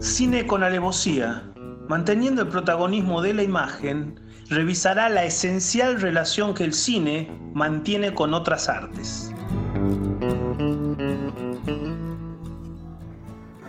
Cine 0.00 0.46
con 0.46 0.62
alevosía, 0.62 1.42
manteniendo 1.88 2.42
el 2.42 2.48
protagonismo 2.48 3.22
de 3.22 3.34
la 3.34 3.42
imagen, 3.42 4.20
revisará 4.48 5.08
la 5.08 5.24
esencial 5.24 6.00
relación 6.00 6.54
que 6.54 6.64
el 6.64 6.72
cine 6.72 7.28
mantiene 7.52 8.14
con 8.14 8.34
otras 8.34 8.68
artes. 8.68 9.32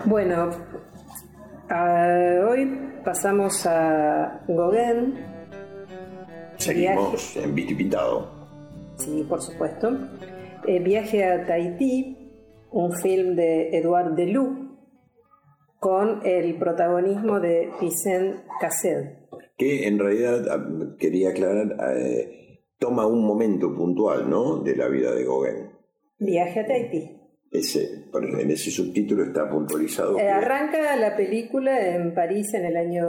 Bueno, 0.05 0.49
hoy 2.49 2.79
pasamos 3.03 3.65
a 3.65 4.41
Gauguin. 4.47 5.15
Seguimos 6.57 7.37
en 7.37 7.55
Viti 7.55 7.75
Pintado. 7.75 8.29
Sí, 8.97 9.25
por 9.27 9.41
supuesto. 9.41 9.97
Eh, 10.67 10.79
viaje 10.79 11.23
a 11.23 11.45
Tahití, 11.45 12.17
un 12.71 12.91
film 12.97 13.35
de 13.35 13.69
Edouard 13.77 14.15
Deloup 14.15 14.68
con 15.79 16.25
el 16.25 16.57
protagonismo 16.57 17.39
de 17.39 17.69
Vicente 17.79 18.41
Cassel. 18.59 19.17
Que 19.57 19.87
en 19.87 19.97
realidad, 19.97 20.45
ah, 20.49 20.95
quería 20.97 21.29
aclarar, 21.29 21.75
eh, 21.97 22.61
toma 22.77 23.07
un 23.07 23.25
momento 23.25 23.73
puntual 23.75 24.29
¿no? 24.29 24.57
de 24.61 24.75
la 24.75 24.87
vida 24.87 25.13
de 25.13 25.23
Gauguin. 25.23 25.69
Viaje 26.19 26.59
a 26.59 26.65
Tahití. 26.65 27.15
Ese, 27.51 28.05
en 28.13 28.51
ese 28.51 28.69
subtítulo 28.69 29.23
está 29.23 29.49
puntualizado. 29.49 30.19
Eh, 30.19 30.29
arranca 30.29 30.95
la 30.97 31.15
película 31.15 31.95
en 31.95 32.13
París 32.13 32.53
en 32.53 32.65
el 32.65 32.77
año 32.77 33.07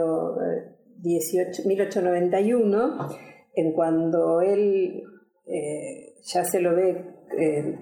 18, 0.97 1.63
1891, 1.67 3.09
en 3.53 3.73
cuando 3.73 4.41
él 4.41 5.03
eh, 5.45 6.15
ya 6.23 6.43
se 6.43 6.59
lo 6.59 6.75
ve 6.75 7.05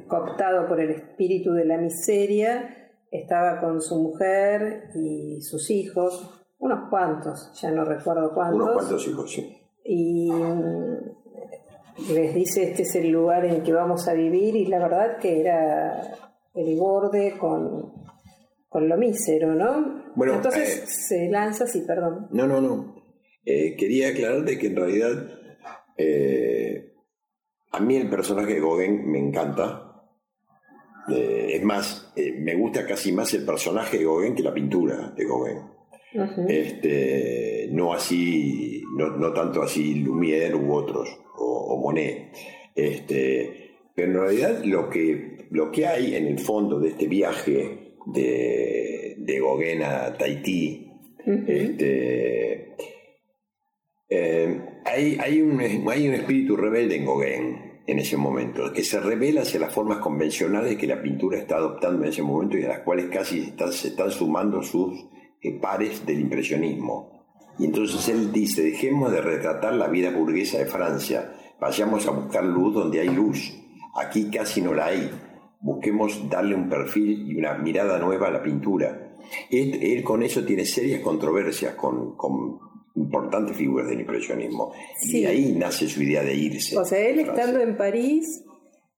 cooptado 0.07 0.67
por 0.67 0.79
el 0.79 0.91
espíritu 0.91 1.53
de 1.53 1.65
la 1.65 1.77
miseria 1.77 2.78
estaba 3.11 3.59
con 3.59 3.81
su 3.81 3.95
mujer 3.95 4.91
y 4.95 5.41
sus 5.41 5.69
hijos, 5.69 6.45
unos 6.59 6.89
cuantos, 6.89 7.51
ya 7.59 7.71
no 7.71 7.85
recuerdo 7.85 8.33
cuántos. 8.33 8.61
Unos 8.61 8.73
cuantos 8.73 9.07
hijos, 9.07 9.31
sí. 9.31 9.57
Y 9.83 10.31
mm, 10.31 12.13
les 12.13 12.35
dice, 12.35 12.63
este 12.63 12.83
es 12.83 12.95
el 12.95 13.09
lugar 13.09 13.45
en 13.45 13.63
que 13.63 13.73
vamos 13.73 14.07
a 14.07 14.13
vivir 14.13 14.55
y 14.55 14.65
la 14.65 14.79
verdad 14.79 15.17
que 15.17 15.41
era 15.41 16.01
el 16.53 16.77
borde 16.77 17.37
con, 17.37 17.93
con 18.67 18.89
lo 18.89 18.97
mísero, 18.97 19.55
¿no? 19.55 20.03
Bueno, 20.15 20.35
Entonces 20.35 20.83
eh, 20.83 20.85
se 20.85 21.29
lanza, 21.29 21.65
sí, 21.65 21.83
perdón. 21.87 22.27
No, 22.31 22.45
no, 22.47 22.61
no. 22.61 22.95
Eh, 23.45 23.75
quería 23.77 24.09
aclararte 24.09 24.59
que 24.59 24.67
en 24.67 24.75
realidad 24.75 25.39
eh, 25.97 26.93
a 27.71 27.79
mí 27.79 27.95
el 27.95 28.09
personaje 28.09 28.55
de 28.55 28.59
Gauguin 28.59 29.09
me 29.09 29.19
encanta 29.19 29.88
eh, 31.11 31.55
es 31.55 31.63
más, 31.63 32.11
eh, 32.15 32.33
me 32.37 32.55
gusta 32.55 32.85
casi 32.85 33.11
más 33.11 33.33
el 33.33 33.45
personaje 33.45 33.97
de 33.97 34.05
Gauguin 34.05 34.35
que 34.35 34.43
la 34.43 34.53
pintura 34.53 35.13
de 35.15 35.25
Gauguin. 35.25 35.57
este, 36.47 37.69
no 37.71 37.93
así, 37.93 38.83
no, 38.95 39.31
tanto 39.31 39.61
así 39.61 39.95
Lumière 39.95 40.55
u 40.55 40.73
otros, 40.73 41.09
o, 41.37 41.77
Monet. 41.77 42.31
Este, 42.75 43.71
pero 43.95 44.11
en 44.11 44.17
realidad 44.19 44.63
lo 44.63 44.89
que, 44.89 45.47
lo 45.51 45.71
que 45.71 45.87
hay 45.87 46.15
en 46.15 46.27
el 46.27 46.39
fondo 46.39 46.79
de 46.79 46.89
este 46.89 47.07
viaje 47.07 47.93
de, 48.05 49.15
de 49.17 49.39
Gauguin 49.39 49.83
a 49.83 50.17
Tahití, 50.17 50.91
este, 51.47 52.75
eh, 54.09 54.61
hay, 54.85 55.17
hay, 55.19 55.41
un, 55.41 55.59
hay 55.59 56.07
un 56.07 56.13
espíritu 56.15 56.57
rebelde 56.57 56.95
en 56.95 57.05
Gauguin 57.05 57.68
en 57.89 57.99
ese 57.99 58.17
momento, 58.17 58.71
que 58.71 58.83
se 58.83 58.99
revela 58.99 59.41
hacia 59.41 59.59
las 59.59 59.73
formas 59.73 59.97
convencionales 59.97 60.77
que 60.77 60.85
la 60.85 61.01
pintura 61.01 61.39
está 61.39 61.55
adoptando 61.55 62.03
en 62.03 62.09
ese 62.09 62.21
momento 62.21 62.57
y 62.57 62.63
a 62.63 62.67
las 62.67 62.79
cuales 62.81 63.07
casi 63.11 63.53
se 63.71 63.87
están 63.87 64.11
sumando 64.11 64.61
sus 64.61 65.07
eh, 65.41 65.59
pares 65.59 66.05
del 66.05 66.19
impresionismo. 66.19 67.25
Y 67.57 67.65
entonces 67.65 68.07
él 68.09 68.31
dice, 68.31 68.61
dejemos 68.61 69.11
de 69.11 69.21
retratar 69.21 69.73
la 69.73 69.87
vida 69.87 70.11
burguesa 70.11 70.59
de 70.59 70.67
Francia, 70.67 71.33
vayamos 71.59 72.07
a 72.07 72.11
buscar 72.11 72.43
luz 72.43 72.75
donde 72.75 72.99
hay 72.99 73.09
luz, 73.09 73.53
aquí 73.95 74.29
casi 74.29 74.61
no 74.61 74.73
la 74.73 74.85
hay, 74.85 75.09
busquemos 75.59 76.29
darle 76.29 76.55
un 76.55 76.69
perfil 76.69 77.27
y 77.27 77.35
una 77.35 77.55
mirada 77.55 77.97
nueva 77.97 78.27
a 78.27 78.31
la 78.31 78.43
pintura. 78.43 79.15
Él, 79.49 80.03
con 80.03 80.21
eso 80.21 80.45
tiene 80.45 80.65
serias 80.65 81.01
controversias 81.01 81.75
con, 81.75 82.15
con 82.15 82.59
importantes 82.99 83.55
figuras 83.55 83.87
del 83.87 84.01
impresionismo. 84.01 84.73
Y 85.01 85.25
ahí 85.25 85.53
nace 85.53 85.87
su 85.87 86.03
idea 86.03 86.21
de 86.23 86.35
irse. 86.35 86.77
O 86.77 86.85
sea, 86.85 86.99
él 86.99 87.19
estando 87.19 87.59
en 87.61 87.77
París 87.77 88.45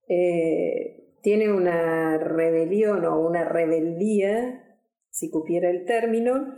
eh, 0.07 1.17
tiene 1.21 1.51
una 1.51 2.17
rebelión 2.17 3.05
o 3.05 3.19
una 3.19 3.45
rebeldía, 3.45 4.77
si 5.09 5.29
cupiera 5.29 5.69
el 5.69 5.85
término, 5.85 6.55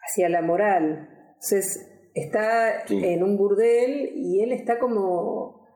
hacia 0.00 0.28
la 0.28 0.42
moral. 0.42 1.08
Entonces 1.34 1.88
está 2.14 2.84
en 2.88 3.22
un 3.22 3.36
burdel 3.36 4.12
y 4.14 4.40
él 4.42 4.52
está 4.52 4.78
como 4.78 5.66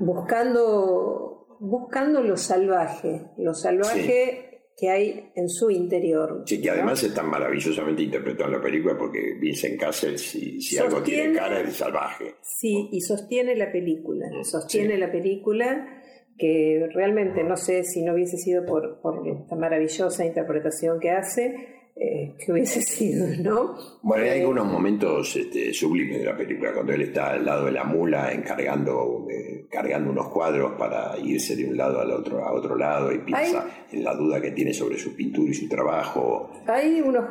buscando 0.00 1.30
buscando 1.60 2.22
lo 2.22 2.36
salvaje, 2.38 3.26
lo 3.36 3.54
salvaje 3.54 4.49
que 4.80 4.88
hay 4.88 5.30
en 5.34 5.48
su 5.48 5.70
interior. 5.70 6.42
Sí, 6.46 6.60
que 6.60 6.70
además 6.70 7.02
está 7.02 7.22
maravillosamente 7.22 8.02
interpretado 8.02 8.48
en 8.50 8.56
la 8.56 8.62
película 8.62 8.96
porque 8.96 9.34
Vincent 9.38 9.78
Castle, 9.78 10.16
si, 10.16 10.60
si 10.62 10.78
algo 10.78 11.02
tiene 11.02 11.34
cara, 11.34 11.60
es 11.60 11.76
salvaje. 11.76 12.36
Sí, 12.40 12.88
y 12.90 13.00
sostiene 13.02 13.54
la 13.56 13.70
película, 13.70 14.26
sostiene 14.42 14.96
la 14.96 15.12
película 15.12 16.00
que 16.38 16.88
realmente 16.94 17.44
no 17.44 17.58
sé 17.58 17.84
si 17.84 18.02
no 18.02 18.14
hubiese 18.14 18.38
sido 18.38 18.64
por, 18.64 19.02
por 19.02 19.28
esta 19.28 19.56
maravillosa 19.56 20.24
interpretación 20.24 20.98
que 20.98 21.10
hace, 21.10 21.79
eh, 22.02 22.34
que 22.38 22.50
hubiese 22.50 22.80
sido, 22.80 23.26
¿no? 23.42 23.76
Bueno, 24.00 24.24
hay 24.24 24.38
eh, 24.38 24.40
algunos 24.40 24.64
momentos 24.64 25.36
este, 25.36 25.74
sublimes 25.74 26.20
de 26.20 26.24
la 26.24 26.34
película, 26.34 26.72
cuando 26.72 26.94
él 26.94 27.02
está 27.02 27.32
al 27.32 27.44
lado 27.44 27.66
de 27.66 27.72
la 27.72 27.84
mula 27.84 28.32
encargando, 28.32 29.26
eh, 29.30 29.66
cargando 29.70 30.10
unos 30.10 30.28
cuadros 30.30 30.72
para 30.78 31.18
irse 31.18 31.54
de 31.56 31.68
un 31.68 31.76
lado 31.76 32.00
al 32.00 32.10
otro, 32.10 32.42
a 32.42 32.54
otro 32.54 32.74
lado 32.74 33.12
y 33.12 33.18
piensa 33.18 33.66
en 33.92 34.02
la 34.02 34.14
duda 34.14 34.40
que 34.40 34.52
tiene 34.52 34.72
sobre 34.72 34.96
su 34.96 35.14
pintura 35.14 35.50
y 35.50 35.54
su 35.54 35.68
trabajo. 35.68 36.50
Hay 36.68 37.02
unos, 37.02 37.22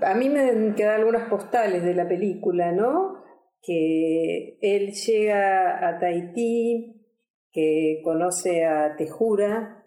a 0.00 0.14
mí 0.14 0.28
me 0.28 0.72
quedan 0.76 1.00
algunas 1.00 1.28
postales 1.28 1.82
de 1.82 1.94
la 1.94 2.06
película, 2.06 2.70
¿no? 2.70 3.24
Que 3.60 4.56
él 4.60 4.92
llega 4.92 5.88
a 5.88 5.98
Tahití, 5.98 7.08
que 7.50 8.00
conoce 8.04 8.64
a 8.64 8.94
Tejura, 8.94 9.79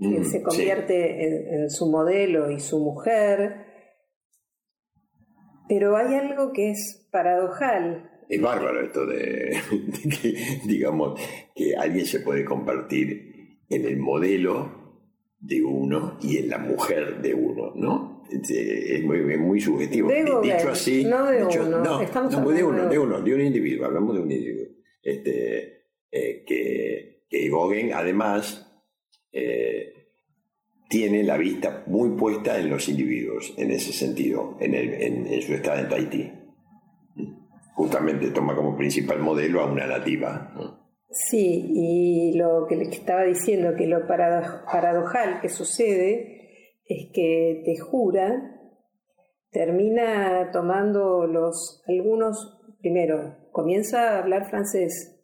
que 0.00 0.24
se 0.24 0.42
convierte 0.42 1.54
en, 1.54 1.70
su 1.70 1.90
modelo 1.90 2.50
y 2.50 2.58
su 2.58 2.78
mujer. 2.78 3.66
Pero 5.68 5.96
hay 5.96 6.14
algo 6.14 6.52
que 6.52 6.70
es 6.70 7.08
paradojal. 7.12 8.10
Es 8.28 8.40
bárbaro 8.40 8.84
esto 8.84 9.06
de, 9.06 9.56
que, 10.22 10.60
digamos, 10.66 11.20
que 11.54 11.76
alguien 11.76 12.06
se 12.06 12.20
puede 12.20 12.44
convertir 12.44 13.58
en 13.68 13.84
el 13.84 13.98
modelo 13.98 14.80
de 15.38 15.62
uno 15.62 16.18
y 16.20 16.38
en 16.38 16.48
la 16.48 16.58
mujer 16.58 17.20
de 17.20 17.34
uno, 17.34 17.72
¿no? 17.74 18.22
Es 18.30 19.02
muy, 19.04 19.38
muy 19.38 19.60
subjetivo. 19.60 20.08
dicho 20.42 20.70
así, 20.70 21.04
no 21.04 21.26
de 21.26 21.44
uno, 21.44 21.78
no, 21.78 21.98
de 21.98 22.64
uno, 22.64 22.88
de 22.88 22.98
uno, 22.98 23.20
de 23.20 23.34
un 23.34 23.40
individuo, 23.40 23.86
hablamos 23.86 24.14
de 24.14 24.22
un 24.22 24.30
individuo. 24.30 24.66
Este, 25.02 25.86
eh, 26.12 26.44
que, 26.46 27.24
que 27.28 27.48
Gauguin, 27.48 27.92
además, 27.92 28.69
eh, 29.32 29.92
tiene 30.88 31.22
la 31.22 31.36
vista 31.36 31.84
muy 31.86 32.10
puesta 32.16 32.58
en 32.58 32.68
los 32.68 32.88
individuos, 32.88 33.54
en 33.56 33.70
ese 33.70 33.92
sentido, 33.92 34.56
en, 34.60 34.74
en, 34.74 35.42
su 35.42 35.54
estado 35.54 35.80
en 35.80 35.88
Tahití. 35.88 36.32
Justamente 37.74 38.30
toma 38.30 38.56
como 38.56 38.76
principal 38.76 39.20
modelo 39.20 39.60
a 39.60 39.66
una 39.66 39.86
nativa. 39.86 40.52
Sí, 41.10 41.70
y 41.74 42.38
lo 42.38 42.66
que 42.68 42.76
le 42.76 42.84
estaba 42.84 43.22
diciendo, 43.24 43.74
que 43.76 43.86
lo 43.86 44.06
paradojal 44.06 45.40
que 45.40 45.48
sucede 45.48 46.40
es 46.84 47.10
que 47.12 47.62
te 47.64 47.78
jura 47.78 48.56
termina 49.50 50.50
tomando 50.52 51.26
los 51.26 51.82
algunos 51.86 52.60
primero 52.80 53.48
comienza 53.52 54.14
a 54.14 54.18
hablar 54.18 54.48
francés 54.48 55.20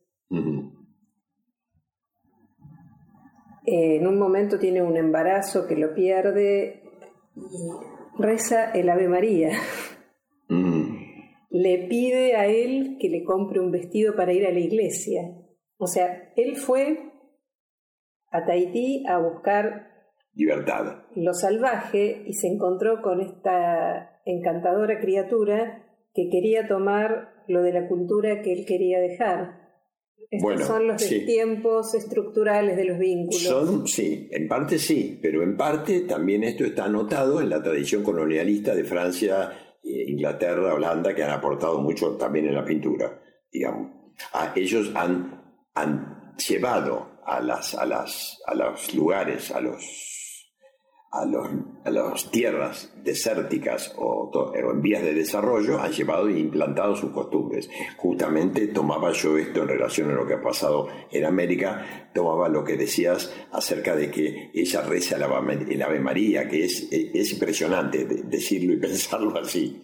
en 3.66 4.06
un 4.06 4.18
momento 4.18 4.58
tiene 4.58 4.82
un 4.82 4.96
embarazo 4.96 5.66
que 5.66 5.76
lo 5.76 5.94
pierde 5.94 6.82
y 7.34 8.22
reza 8.22 8.70
el 8.72 8.88
Ave 8.88 9.08
María. 9.08 9.50
Mm. 10.48 10.96
Le 11.50 11.86
pide 11.88 12.36
a 12.36 12.46
él 12.46 12.98
que 13.00 13.08
le 13.08 13.24
compre 13.24 13.60
un 13.60 13.70
vestido 13.70 14.14
para 14.14 14.32
ir 14.32 14.46
a 14.46 14.52
la 14.52 14.60
iglesia. 14.60 15.22
O 15.78 15.86
sea, 15.86 16.32
él 16.36 16.56
fue 16.56 17.12
a 18.30 18.44
Tahití 18.44 19.04
a 19.08 19.18
buscar 19.18 19.96
libertad. 20.34 21.04
Lo 21.14 21.32
salvaje 21.32 22.22
y 22.26 22.34
se 22.34 22.46
encontró 22.48 23.00
con 23.02 23.20
esta 23.20 24.20
encantadora 24.24 25.00
criatura 25.00 25.82
que 26.14 26.28
quería 26.30 26.68
tomar 26.68 27.34
lo 27.48 27.62
de 27.62 27.72
la 27.72 27.88
cultura 27.88 28.42
que 28.42 28.52
él 28.52 28.64
quería 28.66 29.00
dejar. 29.00 29.65
Estos 30.30 30.66
son 30.66 30.88
los 30.88 31.06
tiempos 31.06 31.94
estructurales 31.94 32.76
de 32.76 32.84
los 32.84 32.98
vínculos. 32.98 33.42
Son, 33.42 33.86
sí, 33.86 34.28
en 34.30 34.48
parte 34.48 34.78
sí, 34.78 35.18
pero 35.22 35.42
en 35.42 35.56
parte 35.56 36.00
también 36.00 36.42
esto 36.44 36.64
está 36.64 36.86
anotado 36.86 37.40
en 37.40 37.48
la 37.48 37.62
tradición 37.62 38.02
colonialista 38.02 38.74
de 38.74 38.84
Francia, 38.84 39.52
eh, 39.82 40.04
Inglaterra, 40.08 40.74
Holanda, 40.74 41.14
que 41.14 41.22
han 41.22 41.30
aportado 41.30 41.80
mucho 41.80 42.16
también 42.16 42.46
en 42.46 42.54
la 42.54 42.64
pintura, 42.64 43.22
digamos. 43.52 43.92
Ah, 44.32 44.52
ellos 44.56 44.90
han, 44.94 45.60
han 45.74 46.34
llevado 46.36 47.20
a, 47.24 47.40
las, 47.40 47.74
a, 47.74 47.86
las, 47.86 48.40
a 48.46 48.54
los 48.54 48.94
lugares, 48.94 49.50
a 49.52 49.60
los 49.60 50.15
a, 51.10 51.24
los, 51.24 51.48
a 51.84 51.90
las 51.90 52.30
tierras 52.30 52.92
desérticas 53.02 53.94
o, 53.96 54.30
en 54.54 54.82
vías 54.82 55.02
de 55.02 55.14
desarrollo 55.14 55.78
han 55.78 55.92
llevado 55.92 56.28
e 56.28 56.38
implantado 56.38 56.94
sus 56.96 57.10
costumbres. 57.10 57.70
Justamente 57.96 58.68
tomaba 58.68 59.12
yo 59.12 59.38
esto 59.38 59.62
en 59.62 59.68
relación 59.68 60.10
a 60.10 60.14
lo 60.14 60.26
que 60.26 60.34
ha 60.34 60.42
pasado 60.42 60.88
en 61.10 61.24
América, 61.24 62.10
tomaba 62.14 62.48
lo 62.48 62.64
que 62.64 62.76
decías 62.76 63.32
acerca 63.52 63.94
de 63.96 64.10
que 64.10 64.50
ella 64.52 64.82
reza 64.82 65.16
el 65.16 65.82
Ave, 65.82 66.00
María, 66.00 66.48
que 66.48 66.64
es, 66.64 66.88
es 66.90 67.32
impresionante 67.32 68.04
decirlo 68.04 68.74
y 68.74 68.76
pensarlo 68.80 69.38
así. 69.38 69.82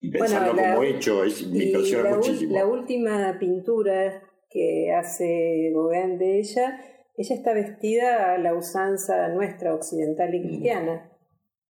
Y 0.00 0.10
pensarlo 0.10 0.56
como 0.56 0.82
hecho, 0.82 1.24
es, 1.24 1.46
me 1.46 1.64
impresiona 1.64 2.16
muchísimo. 2.16 2.54
La 2.54 2.66
última 2.66 3.36
pintura 3.38 4.22
que 4.48 4.92
hace 4.92 5.70
Gauguin 5.72 6.18
de 6.18 6.38
ella 6.40 6.80
ella 7.20 7.36
está 7.36 7.52
vestida 7.52 8.32
a 8.32 8.38
la 8.38 8.54
usanza 8.54 9.28
nuestra 9.28 9.74
occidental 9.74 10.34
y 10.34 10.40
cristiana. 10.40 11.12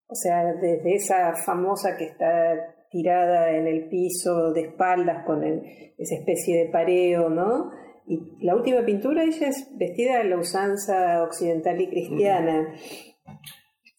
O 0.07 0.15
sea, 0.15 0.45
desde 0.55 0.95
esa 0.95 1.35
famosa 1.35 1.97
que 1.97 2.05
está 2.05 2.77
tirada 2.89 3.51
en 3.51 3.67
el 3.67 3.89
piso 3.89 4.53
de 4.53 4.61
espaldas 4.61 5.25
con 5.25 5.43
esa 5.43 6.15
especie 6.15 6.57
de 6.57 6.71
pareo, 6.71 7.29
¿no? 7.31 7.73
Y 8.07 8.45
la 8.45 8.55
última 8.55 8.85
pintura, 8.85 9.25
ella 9.25 9.49
es 9.49 9.77
vestida 9.77 10.21
a 10.21 10.25
la 10.25 10.39
usanza 10.39 11.21
occidental 11.25 11.81
y 11.81 11.89
cristiana. 11.89 12.73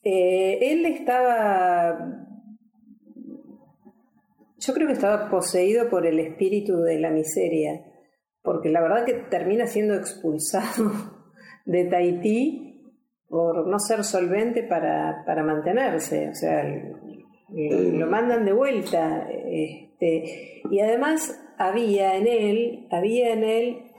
Eh, 0.03 0.71
él 0.71 0.85
estaba, 0.85 2.27
yo 4.57 4.73
creo 4.73 4.87
que 4.87 4.93
estaba 4.93 5.29
poseído 5.29 5.89
por 5.89 6.07
el 6.07 6.17
espíritu 6.17 6.77
de 6.77 6.97
la 6.97 7.09
miseria, 7.09 7.85
porque 8.41 8.69
la 8.69 8.81
verdad 8.81 9.03
que 9.05 9.15
termina 9.29 9.67
siendo 9.67 9.95
expulsado 9.95 11.19
de 11.65 11.85
Tahití 11.85 12.71
por 13.27 13.65
no 13.65 13.79
ser 13.79 14.03
solvente 14.03 14.63
para, 14.63 15.23
mantenerse, 15.43 16.29
o 16.29 16.35
sea, 16.35 16.63
lo 17.49 18.07
mandan 18.07 18.43
de 18.43 18.51
vuelta. 18.51 19.25
Este, 19.29 20.61
y 20.69 20.79
además 20.81 21.39
había 21.57 22.17
en 22.17 22.27
él, 22.27 22.87
había 22.91 23.33
en 23.33 23.43
él 23.43 23.91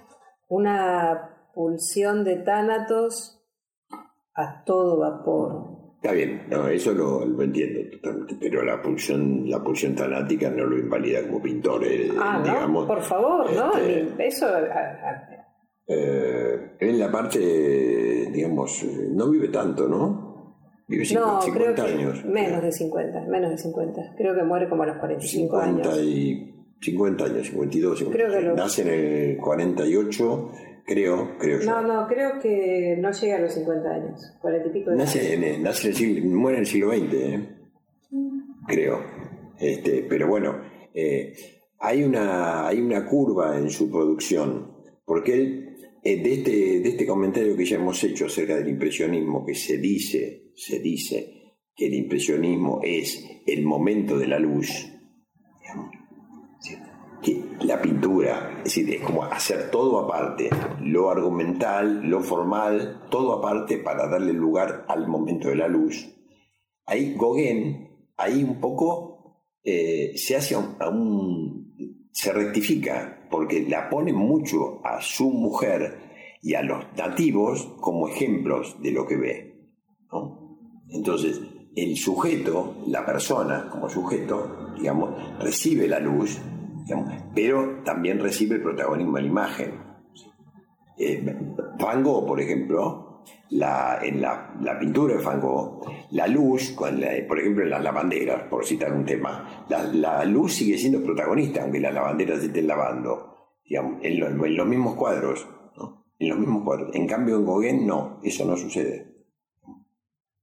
una 0.49 1.31
pulsión 1.55 2.25
de 2.25 2.37
tánatos 2.37 3.43
a 4.35 4.65
todo 4.65 4.99
vapor. 4.99 5.83
Está 5.97 6.13
bien, 6.13 6.47
no, 6.51 6.67
eso 6.69 6.93
lo, 6.93 7.43
entiendo 7.43 7.89
totalmente, 7.93 8.37
pero 8.41 8.63
la 8.65 8.83
pulsión, 8.83 9.49
la 9.49 9.63
pulsión 9.63 9.95
tanática 9.95 10.51
no 10.51 10.65
lo 10.65 10.77
invalida 10.77 11.23
como 11.23 11.41
pintor, 11.41 11.85
eh, 11.85 12.11
ah, 12.19 12.41
digamos. 12.43 12.87
por 12.87 13.03
favor, 13.03 13.51
¿no? 13.55 13.73
Este, 13.79 14.27
eso 14.27 14.47
eh, 15.87 16.77
en 16.81 16.99
la 16.99 17.11
parte, 17.11 17.39
digamos, 18.31 18.85
no 19.11 19.31
vive 19.31 19.49
tanto, 19.49 19.89
¿no? 19.89 20.33
Vive 20.89 21.05
50, 21.05 21.33
no, 21.33 21.43
50 21.43 21.85
años. 21.85 22.25
Menos 22.25 22.63
de 22.63 22.73
50, 22.73 23.21
menos 23.29 23.51
de 23.51 23.59
50. 23.59 24.15
Creo 24.17 24.35
que 24.35 24.43
muere 24.43 24.69
como 24.69 24.83
a 24.83 24.87
los 24.87 24.97
45 24.99 25.59
años. 25.59 25.99
Y 25.99 26.53
50 26.81 27.25
años, 27.25 27.47
52, 27.47 27.99
52. 27.99 28.57
Nace 28.57 28.83
en 28.83 28.89
el 28.89 29.37
48, 29.39 30.51
creo, 30.85 31.39
creo 31.39 31.61
yo. 31.61 31.71
No, 31.71 31.83
no, 31.83 32.07
creo 32.09 32.39
que 32.41 32.97
no 32.99 33.11
llega 33.13 33.37
a 33.37 33.41
los 33.41 33.55
50 33.55 33.89
años, 33.89 34.37
40 34.41 34.69
y 34.69 34.73
pico 34.73 34.91
de 34.91 34.97
nace, 34.97 35.21
años. 35.21 35.47
En, 35.47 35.63
nace 35.63 35.89
el 35.89 35.95
siglo, 35.95 36.31
muere 36.37 36.59
en 36.59 36.65
el 36.65 36.67
siglo 36.67 36.91
XX, 36.91 37.15
¿eh? 37.15 37.49
creo. 38.67 39.01
Este, 39.59 40.05
pero 40.09 40.27
bueno, 40.27 40.61
eh, 40.93 41.33
hay, 41.79 42.03
una, 42.03 42.67
hay 42.67 42.81
una 42.81 43.07
curva 43.07 43.57
en 43.57 43.71
su 43.71 43.91
producción, 43.91 44.73
porque 45.05 45.35
él 45.35 45.77
eh, 46.05 46.21
de, 46.21 46.33
este, 46.35 46.51
de 46.81 46.89
este 46.89 47.07
comentario 47.07 47.57
que 47.57 47.65
ya 47.65 47.77
hemos 47.77 48.03
hecho 48.03 48.27
acerca 48.27 48.57
del 48.57 48.69
impresionismo, 48.69 49.47
que 49.47 49.55
se 49.55 49.79
dice, 49.79 50.51
se 50.57 50.81
dice 50.81 51.55
que 51.77 51.87
el 51.87 51.95
impresionismo 51.95 52.81
es 52.83 53.25
el 53.47 53.65
momento 53.65 54.19
de 54.19 54.27
la 54.27 54.41
luz, 54.41 54.89
que 57.23 57.45
la 57.61 57.81
pintura, 57.81 58.59
es 58.59 58.65
decir, 58.65 58.93
es 58.95 59.01
como 59.03 59.23
hacer 59.23 59.71
todo 59.71 60.01
aparte, 60.01 60.51
lo 60.81 61.09
argumental, 61.09 62.03
lo 62.03 62.21
formal, 62.21 63.07
todo 63.09 63.35
aparte 63.35 63.79
para 63.79 64.09
darle 64.09 64.33
lugar 64.33 64.85
al 64.89 65.07
momento 65.07 65.49
de 65.51 65.57
la 65.57 65.69
luz. 65.69 66.13
Ahí 66.85 67.15
Gauguin, 67.17 68.09
ahí 68.17 68.43
un 68.43 68.61
poco 68.61 69.13
eh, 69.63 70.13
se 70.17 70.35
hace 70.35 70.57
a 70.57 70.89
un, 70.89 71.62
se 72.13 72.33
rectifica, 72.33 73.27
porque 73.31 73.67
la 73.69 73.89
pone 73.89 74.13
mucho 74.13 74.81
a 74.85 75.01
su 75.01 75.31
mujer 75.31 76.39
y 76.43 76.55
a 76.55 76.63
los 76.63 76.85
nativos 76.97 77.75
como 77.81 78.09
ejemplos 78.09 78.77
de 78.83 78.91
lo 78.93 79.07
que 79.07 79.17
ve. 79.17 79.53
Entonces, 80.91 81.41
el 81.75 81.97
sujeto, 81.97 82.77
la 82.87 83.05
persona 83.05 83.69
como 83.71 83.89
sujeto, 83.89 84.75
digamos, 84.79 85.15
recibe 85.41 85.89
la 85.89 85.99
luz, 85.99 86.39
pero 87.35 87.83
también 87.83 88.21
recibe 88.21 88.57
el 88.57 88.63
protagonismo 88.63 89.17
de 89.17 89.23
la 89.23 89.29
imagen. 89.29 89.81
Eh, 90.99 91.25
Van 91.81 92.03
Gogh, 92.03 92.27
por 92.27 92.41
ejemplo, 92.41 93.12
la, 93.51 93.99
en 94.03 94.21
la, 94.21 94.79
pintura 94.81 95.17
de 95.17 95.23
Van 95.23 95.41
Gogh, 95.41 95.85
la 96.11 96.27
luz, 96.27 96.73
por 96.73 97.39
ejemplo 97.39 97.65
en 97.65 97.71
las 97.71 97.83
lavanderas, 97.83 98.45
por 98.45 98.65
citar 98.65 98.93
un 98.93 99.05
tema, 99.05 99.65
la, 99.69 100.25
luz 100.25 100.55
sigue 100.55 100.79
siendo 100.79 101.03
protagonista, 101.03 101.63
aunque 101.63 101.81
las 101.81 101.93
lavanderas 101.93 102.41
se 102.41 102.47
estén 102.47 102.67
lavando, 102.67 103.37
en, 103.69 104.21
los 104.21 104.67
mismos 104.67 104.95
cuadros, 104.97 105.47
en 106.19 106.29
los 106.29 106.39
mismos 106.39 106.65
cuadros. 106.65 106.95
En 106.95 107.07
cambio 107.07 107.37
en 107.37 107.47
Gauguin 107.47 107.87
no, 107.87 108.21
eso 108.23 108.45
no 108.45 108.57
sucede. 108.57 109.13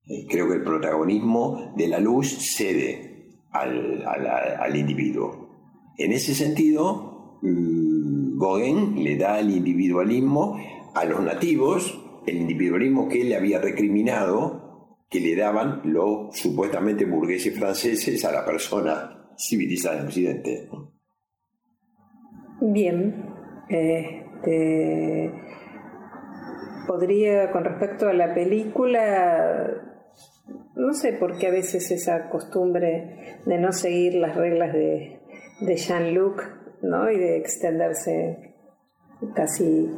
Eh, 0.08 0.26
creo 0.28 0.48
que 0.48 0.56
el 0.56 0.64
protagonismo 0.64 1.74
de 1.76 1.88
la 1.88 2.00
luz 2.00 2.28
cede 2.28 3.40
al, 3.52 4.04
al 4.06 4.76
individuo. 4.76 5.50
En 5.98 6.12
ese 6.12 6.34
sentido, 6.34 7.40
mm, 7.42 8.40
Gauguin 8.40 9.04
le 9.04 9.18
da 9.18 9.40
el 9.40 9.52
individualismo 9.52 10.58
a 10.96 11.06
los 11.06 11.22
nativos, 11.22 12.00
el 12.30 12.38
individualismo 12.38 13.08
que 13.08 13.22
él 13.22 13.34
había 13.34 13.60
recriminado, 13.60 14.98
que 15.10 15.20
le 15.20 15.36
daban 15.36 15.82
los 15.86 16.38
supuestamente 16.38 17.06
burgueses 17.06 17.58
franceses 17.58 18.24
a 18.26 18.32
la 18.32 18.46
persona 18.46 19.32
civilizada 19.38 20.00
en 20.00 20.06
Occidente. 20.06 20.70
Bien, 22.62 23.26
este, 23.70 25.32
podría, 26.88 27.52
con 27.52 27.64
respecto 27.64 28.08
a 28.08 28.14
la 28.14 28.34
película, 28.34 29.82
no 30.76 30.94
sé 30.94 31.14
por 31.14 31.38
qué 31.38 31.48
a 31.48 31.52
veces 31.52 31.90
esa 31.92 32.30
costumbre 32.30 33.40
de 33.46 33.58
no 33.58 33.72
seguir 33.72 34.16
las 34.16 34.36
reglas 34.36 34.74
de, 34.74 35.22
de 35.62 35.76
Jean-Luc, 35.76 36.44
¿no? 36.82 37.10
Y 37.10 37.18
de 37.18 37.38
extenderse 37.38 38.56
casi 39.36 39.90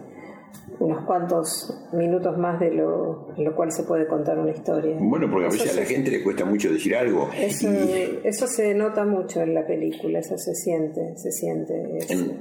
unos 0.79 1.05
cuantos 1.05 1.73
minutos 1.93 2.37
más 2.37 2.59
de 2.59 2.71
lo, 2.71 3.33
lo 3.37 3.55
cual 3.55 3.71
se 3.71 3.83
puede 3.83 4.07
contar 4.07 4.39
una 4.39 4.51
historia. 4.51 4.95
Bueno, 4.99 5.29
porque 5.29 5.45
a 5.45 5.49
veces 5.49 5.77
a 5.77 5.79
la 5.79 5.85
gente 5.85 6.09
le 6.09 6.23
cuesta 6.23 6.45
mucho 6.45 6.71
decir 6.71 6.95
algo. 6.95 7.29
Eso, 7.37 8.47
se 8.47 8.73
nota 8.73 9.05
mucho 9.05 9.41
en 9.41 9.53
la 9.53 9.65
película, 9.65 10.19
eso 10.19 10.37
se 10.37 10.55
siente, 10.55 11.15
se 11.17 11.31
siente. 11.31 11.73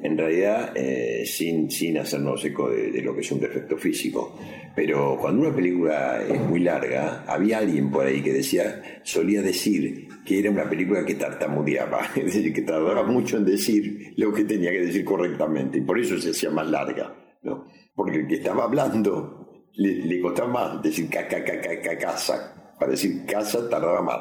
En, 0.02 0.16
realidad, 0.16 0.72
eh, 0.74 1.24
sin, 1.26 1.70
sin 1.70 1.98
hacernos 1.98 2.44
eco 2.44 2.70
de, 2.70 3.02
lo 3.02 3.14
que 3.14 3.20
es 3.20 3.32
un 3.32 3.40
defecto 3.40 3.76
físico, 3.76 4.34
pero 4.74 5.18
cuando 5.20 5.46
una 5.46 5.54
película 5.54 6.22
es 6.22 6.40
muy 6.40 6.60
larga, 6.60 7.24
había 7.26 7.58
alguien 7.58 7.90
por 7.90 8.06
ahí 8.06 8.22
que 8.22 8.32
decía, 8.32 8.82
solía 9.02 9.42
decir 9.42 10.08
que 10.24 10.38
era 10.38 10.50
una 10.50 10.68
película 10.68 11.04
que 11.04 11.14
tartamudeaba, 11.14 12.00
es 12.16 12.24
decir, 12.24 12.52
que 12.52 12.62
tardaba 12.62 13.02
mucho 13.02 13.36
en 13.36 13.44
decir 13.44 14.14
lo 14.16 14.32
que 14.32 14.44
tenía 14.44 14.70
que 14.70 14.86
decir 14.86 15.04
correctamente, 15.04 15.78
y 15.78 15.82
por 15.82 15.98
eso 15.98 16.18
se 16.18 16.30
hacía 16.30 16.50
más 16.50 16.68
larga. 16.70 17.14
¿no? 17.42 17.64
Porque 17.94 18.18
el 18.18 18.28
que 18.28 18.36
estaba 18.36 18.64
hablando 18.64 19.40
le, 19.74 20.20
costaba 20.20 20.48
más 20.48 20.82
decir 20.82 21.08
caca, 21.08 21.44
caca, 21.44 21.98
casa. 21.98 22.74
Para 22.78 22.92
decir 22.92 23.24
casa 23.26 23.68
tardaba 23.68 24.02
más. 24.02 24.18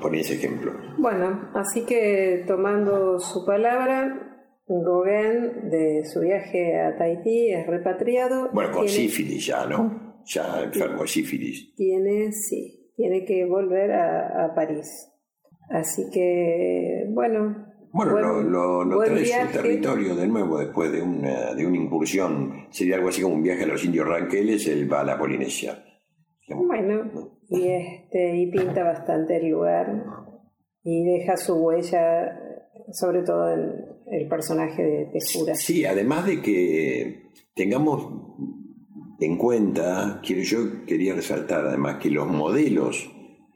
Poné 0.00 0.20
ese 0.20 0.34
ejemplo. 0.34 0.72
Bueno, 0.98 1.50
así 1.54 1.84
que 1.84 2.44
tomando 2.46 3.18
su 3.18 3.44
palabra, 3.44 4.32
Gauguin 4.68 5.70
de 5.70 6.04
su 6.04 6.20
viaje 6.20 6.80
a 6.80 6.96
Tahití 6.96 7.50
es 7.50 7.66
repatriado. 7.66 8.50
Bueno, 8.52 8.70
con 8.72 8.88
sífilis 8.88 9.46
ya, 9.46 9.66
¿no? 9.66 10.22
Ya 10.24 10.62
enfermo 10.62 11.02
de 11.02 11.08
sífilis. 11.08 11.74
Tiene, 11.74 12.30
sí, 12.32 12.92
tiene 12.96 13.24
que 13.24 13.44
volver 13.44 13.90
a, 13.92 14.44
a 14.44 14.54
París. 14.54 15.08
Así 15.70 16.08
que, 16.12 17.06
bueno, 17.08 17.71
Bueno, 17.92 18.42
lo, 18.42 18.84
lo, 18.84 19.04
trae 19.04 19.26
su 19.26 19.52
territorio 19.52 20.16
de 20.16 20.26
nuevo 20.26 20.58
después 20.58 20.90
de 20.90 21.02
una, 21.02 21.54
de 21.54 21.66
una 21.66 21.76
incursión. 21.76 22.66
Sería 22.70 22.96
algo 22.96 23.10
así 23.10 23.20
como 23.20 23.34
un 23.34 23.42
viaje 23.42 23.64
a 23.64 23.66
los 23.66 23.84
indios 23.84 24.08
ranqueles, 24.08 24.66
él 24.66 24.90
va 24.90 25.00
a 25.00 25.04
la 25.04 25.18
Polinesia. 25.18 25.84
Bueno, 26.48 27.38
y, 27.48 27.68
este, 27.68 28.36
y 28.36 28.50
pinta 28.50 28.82
bastante 28.82 29.36
el 29.36 29.50
lugar 29.50 30.04
y 30.82 31.04
deja 31.04 31.36
su 31.36 31.54
huella, 31.54 32.38
sobre 32.92 33.22
todo 33.22 33.52
el 33.52 34.28
personaje 34.28 34.82
de, 34.82 35.10
de 35.12 35.54
Sí, 35.54 35.84
además 35.84 36.26
de 36.26 36.40
que 36.40 37.30
tengamos 37.54 38.08
en 39.20 39.36
cuenta, 39.36 40.20
quiero, 40.24 40.42
yo 40.42 40.84
quería 40.86 41.14
resaltar 41.14 41.66
además 41.66 41.96
que 41.96 42.10
los 42.10 42.26
modelos 42.26 43.10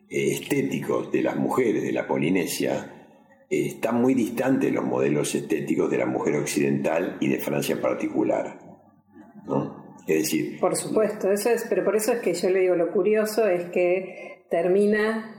estéticos 0.08 1.10
de 1.10 1.22
las 1.22 1.36
mujeres 1.36 1.82
de 1.82 1.92
la 1.92 2.06
Polinesia 2.06 2.95
están 3.48 4.00
muy 4.00 4.14
distantes 4.14 4.72
los 4.72 4.84
modelos 4.84 5.34
estéticos 5.34 5.90
de 5.90 5.98
la 5.98 6.06
mujer 6.06 6.36
occidental 6.36 7.16
y 7.20 7.28
de 7.28 7.38
Francia 7.38 7.74
en 7.74 7.80
particular. 7.80 8.58
¿no? 9.46 9.96
Es 10.06 10.22
decir... 10.22 10.58
Por 10.60 10.76
supuesto, 10.76 11.30
eso 11.30 11.50
es, 11.50 11.64
pero 11.68 11.84
por 11.84 11.96
eso 11.96 12.12
es 12.12 12.20
que 12.20 12.34
yo 12.34 12.50
le 12.50 12.60
digo 12.60 12.74
lo 12.74 12.92
curioso 12.92 13.46
es 13.46 13.70
que 13.70 14.44
termina 14.50 15.32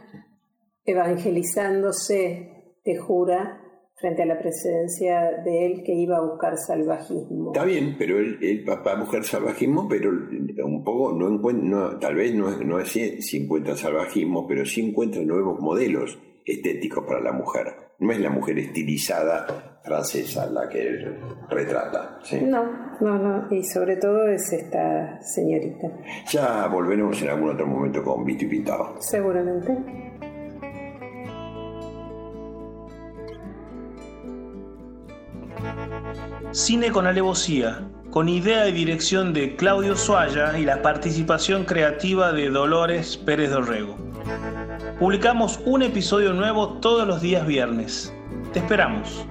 evangelizándose, 0.85 2.75
te 2.83 2.97
jura, 2.97 3.61
frente 3.99 4.21
a 4.21 4.25
la 4.27 4.37
presencia 4.37 5.41
de 5.43 5.65
él 5.65 5.83
que 5.83 5.93
iba 5.93 6.17
a 6.17 6.21
buscar 6.21 6.55
salvajismo. 6.57 7.51
Está 7.51 7.65
bien, 7.65 7.95
pero 7.97 8.19
él, 8.19 8.63
va 8.67 8.91
a 8.91 8.99
buscar 8.99 9.23
salvajismo, 9.23 9.87
pero 9.87 10.11
un 10.11 10.83
poco 10.83 11.13
no 11.13 11.27
encuentra, 11.27 11.97
tal 11.99 12.15
vez 12.15 12.33
no, 12.35 12.51
no 12.63 12.79
es 12.79 12.89
si 12.89 13.37
encuentra 13.37 13.75
salvajismo, 13.75 14.45
pero 14.47 14.65
sí 14.65 14.87
encuentra 14.87 15.23
nuevos 15.23 15.59
modelos 15.59 16.19
estéticos 16.45 17.05
para 17.05 17.21
la 17.21 17.31
mujer. 17.31 17.86
No 17.99 18.11
es 18.11 18.19
la 18.19 18.29
mujer 18.29 18.59
estilizada 18.59 19.79
francesa 19.83 20.45
la 20.51 20.69
que 20.69 20.87
él 20.87 21.19
retrata. 21.49 22.19
No, 22.43 22.63
no, 23.01 23.17
no, 23.17 23.47
y 23.49 23.63
sobre 23.63 23.95
todo 23.95 24.27
es 24.27 24.53
esta 24.53 25.19
señorita. 25.21 25.87
Ya 26.29 26.67
volveremos 26.67 27.19
en 27.23 27.29
algún 27.29 27.51
otro 27.51 27.65
momento 27.65 28.03
con 28.03 28.23
Vito 28.23 28.45
y 28.45 28.49
Pintado. 28.49 28.97
Seguramente. 28.99 29.75
Cine 36.51 36.91
con 36.91 37.07
alevosía, 37.07 37.89
con 38.11 38.29
idea 38.29 38.67
y 38.67 38.73
dirección 38.73 39.33
de 39.33 39.55
Claudio 39.55 39.95
Suaya 39.95 40.57
y 40.59 40.65
la 40.65 40.83
participación 40.83 41.65
creativa 41.65 42.31
de 42.31 42.49
Dolores 42.49 43.17
Pérez 43.17 43.49
Dorrego. 43.49 44.06
Publicamos 44.99 45.59
un 45.63 45.83
episodio 45.83 46.33
nuevo 46.33 46.79
todos 46.79 47.07
los 47.07 47.21
días 47.21 47.45
viernes. 47.45 48.11
Te 48.51 48.57
esperamos. 48.57 49.27